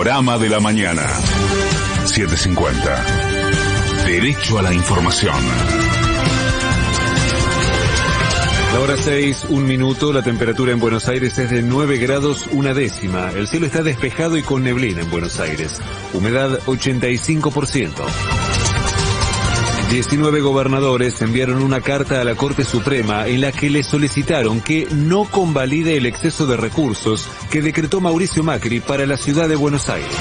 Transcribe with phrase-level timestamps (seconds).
[0.00, 1.06] Panorama de la mañana.
[2.06, 3.04] 750.
[4.06, 5.36] Derecho a la información.
[8.72, 12.72] La hora 6, un minuto, la temperatura en Buenos Aires es de 9 grados una
[12.72, 13.28] décima.
[13.32, 15.78] El cielo está despejado y con neblina en Buenos Aires.
[16.14, 18.39] Humedad 85%.
[19.90, 24.86] 19 gobernadores enviaron una carta a la Corte Suprema en la que le solicitaron que
[24.92, 29.88] no convalide el exceso de recursos que decretó Mauricio Macri para la ciudad de Buenos
[29.88, 30.16] Aires.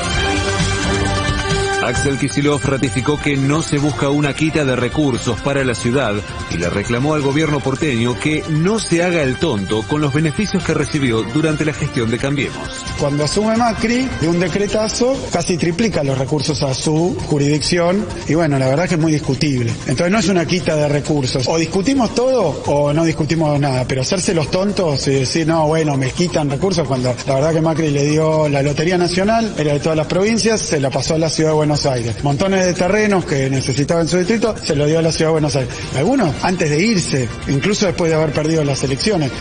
[1.84, 6.16] Axel Kisilov ratificó que no se busca una quita de recursos para la ciudad
[6.50, 10.64] y le reclamó al gobierno porteño que no se haga el tonto con los beneficios
[10.64, 12.89] que recibió durante la gestión de Cambiemos.
[13.00, 18.60] Cuando asume Macri, de un decretazo, casi triplica los recursos a su jurisdicción y bueno,
[18.60, 19.72] la verdad que es muy discutible.
[19.88, 21.48] Entonces no es una quita de recursos.
[21.48, 25.96] O discutimos todo o no discutimos nada, pero hacerse los tontos y decir, no, bueno,
[25.96, 29.80] me quitan recursos cuando la verdad que Macri le dio la Lotería Nacional, era de
[29.80, 32.22] todas las provincias, se la pasó a la ciudad de Buenos Aires.
[32.22, 35.34] Montones de terrenos que necesitaba en su distrito, se lo dio a la ciudad de
[35.34, 35.74] Buenos Aires.
[35.96, 39.32] Algunos antes de irse, incluso después de haber perdido las elecciones.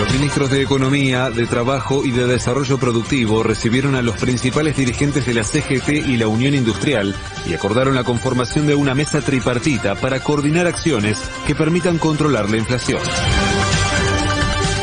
[0.00, 5.26] Los ministros de Economía, de Trabajo y de Desarrollo Productivo recibieron a los principales dirigentes
[5.26, 7.14] de la CGT y la Unión Industrial
[7.46, 12.56] y acordaron la conformación de una mesa tripartita para coordinar acciones que permitan controlar la
[12.56, 13.02] inflación.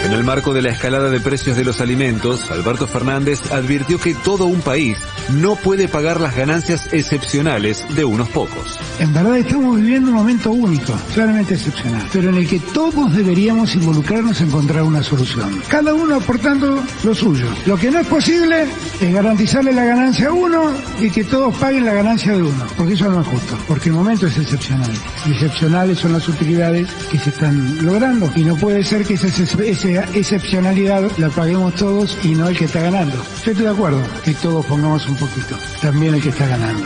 [0.08, 4.16] En el marco de la escalada de precios de los alimentos, Alberto Fernández advirtió que
[4.16, 4.97] todo un país
[5.33, 8.80] no puede pagar las ganancias excepcionales de unos pocos.
[9.00, 13.75] En verdad estamos viviendo un momento único, claramente excepcional, pero en el que todos deberíamos
[13.75, 15.61] involucrarnos en encontrar una solución.
[15.67, 17.47] Cada uno aportando lo suyo.
[17.66, 18.66] Lo que no es posible
[19.02, 22.94] es garantizarle la ganancia a uno y que todos paguen la ganancia de uno, porque
[22.94, 24.89] eso no es justo, porque el momento es excepcional.
[25.25, 29.97] Y excepcionales son las utilidades que se están logrando y no puede ser que esa,
[30.03, 33.16] esa excepcionalidad la paguemos todos y no el que está ganando.
[33.16, 36.86] Yo estoy de acuerdo que todos pongamos un poquito, también el que está ganando.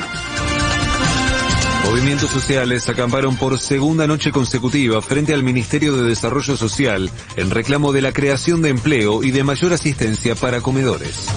[1.86, 7.92] Movimientos sociales acamparon por segunda noche consecutiva frente al Ministerio de Desarrollo Social en reclamo
[7.92, 11.28] de la creación de empleo y de mayor asistencia para comedores.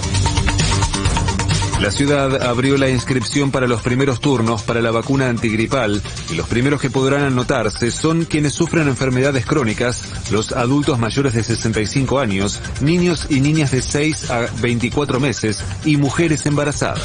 [1.79, 6.47] La ciudad abrió la inscripción para los primeros turnos para la vacuna antigripal y los
[6.47, 12.61] primeros que podrán anotarse son quienes sufren enfermedades crónicas, los adultos mayores de 65 años,
[12.81, 17.01] niños y niñas de 6 a 24 meses y mujeres embarazadas.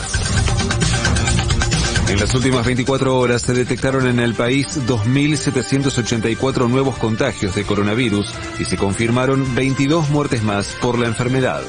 [2.08, 8.32] En las últimas 24 horas se detectaron en el país 2.784 nuevos contagios de coronavirus
[8.58, 11.62] y se confirmaron 22 muertes más por la enfermedad.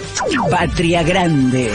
[0.50, 1.72] Patria Grande.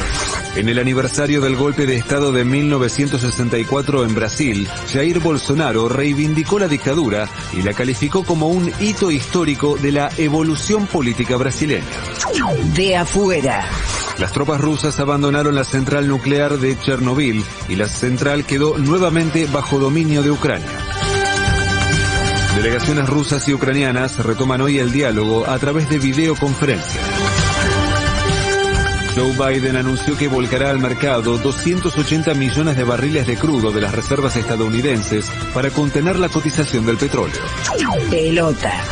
[0.57, 6.67] En el aniversario del golpe de Estado de 1964 en Brasil, Jair Bolsonaro reivindicó la
[6.67, 11.85] dictadura y la calificó como un hito histórico de la evolución política brasileña.
[12.75, 13.69] De afuera.
[14.19, 19.79] Las tropas rusas abandonaron la central nuclear de Chernobyl y la central quedó nuevamente bajo
[19.79, 20.71] dominio de Ucrania.
[22.57, 27.03] Delegaciones rusas y ucranianas retoman hoy el diálogo a través de videoconferencia.
[29.17, 33.95] Joe Biden anunció que volcará al mercado 280 millones de barriles de crudo de las
[33.95, 37.41] reservas estadounidenses para contener la cotización del petróleo.
[38.11, 38.85] Pelota.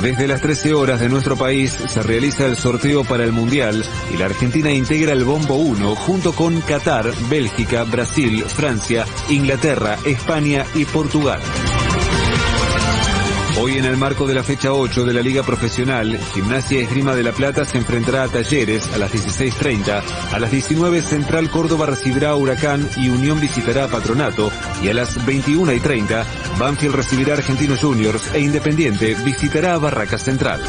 [0.00, 4.16] Desde las 13 horas de nuestro país se realiza el sorteo para el Mundial y
[4.16, 10.84] la Argentina integra el Bombo 1 junto con Qatar, Bélgica, Brasil, Francia, Inglaterra, España y
[10.84, 11.40] Portugal.
[13.56, 17.22] Hoy en el marco de la fecha 8 de la Liga Profesional, Gimnasia Esgrima de
[17.22, 22.30] la Plata se enfrentará a Talleres a las 16.30, a las 19 Central Córdoba recibirá
[22.30, 24.50] a Huracán y Unión visitará a Patronato
[24.82, 26.24] y a las 21.30
[26.58, 30.60] Banfield recibirá a Argentinos Juniors e Independiente visitará a Barracas Central.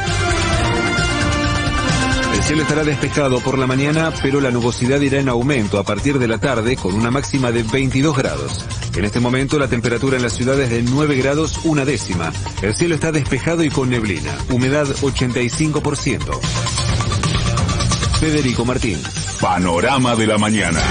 [2.36, 6.20] El cielo estará despejado por la mañana, pero la nubosidad irá en aumento a partir
[6.20, 8.66] de la tarde con una máxima de 22 grados.
[8.94, 12.34] En este momento la temperatura en la ciudad es de 9 grados una décima.
[12.62, 14.36] El cielo está despejado y con neblina.
[14.50, 16.38] Humedad 85%.
[18.20, 19.02] Federico Martín.
[19.40, 20.82] Panorama de la mañana.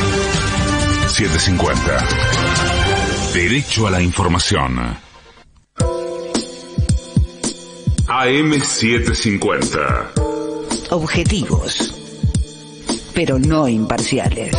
[1.08, 2.08] 750.
[3.34, 4.96] Derecho a la información.
[8.06, 10.23] AM750.
[10.90, 11.94] Objetivos.
[13.14, 14.52] Pero no imparciales.